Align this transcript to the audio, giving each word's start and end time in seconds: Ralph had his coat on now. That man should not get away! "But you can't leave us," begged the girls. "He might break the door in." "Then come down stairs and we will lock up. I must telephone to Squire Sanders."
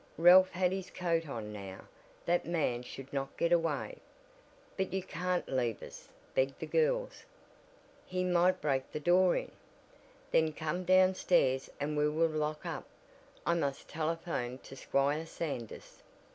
Ralph 0.17 0.49
had 0.49 0.71
his 0.71 0.89
coat 0.89 1.29
on 1.29 1.53
now. 1.53 1.81
That 2.25 2.43
man 2.43 2.81
should 2.81 3.13
not 3.13 3.37
get 3.37 3.51
away! 3.51 3.99
"But 4.75 4.93
you 4.93 5.03
can't 5.03 5.47
leave 5.47 5.83
us," 5.83 6.07
begged 6.33 6.57
the 6.57 6.65
girls. 6.65 7.23
"He 8.07 8.23
might 8.23 8.61
break 8.61 8.91
the 8.91 8.99
door 8.99 9.35
in." 9.35 9.51
"Then 10.31 10.53
come 10.53 10.85
down 10.85 11.13
stairs 11.13 11.69
and 11.79 11.95
we 11.95 12.09
will 12.09 12.29
lock 12.29 12.65
up. 12.65 12.85
I 13.45 13.53
must 13.53 13.89
telephone 13.89 14.57
to 14.63 14.75
Squire 14.75 15.27
Sanders." 15.27 16.01